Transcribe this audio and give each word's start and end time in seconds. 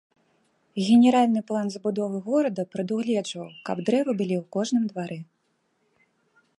Генеральны 0.87 1.41
план 1.51 1.65
забудовы 1.75 2.17
горада 2.29 2.61
прадугледжваў, 2.73 3.47
каб 3.69 3.77
дрэвы 3.91 4.11
былі 4.23 4.35
ў 4.41 4.53
кожным 4.57 4.83
двары. 4.95 5.19